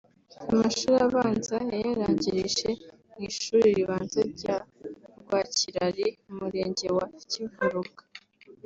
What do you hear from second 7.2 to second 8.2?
Kivuruga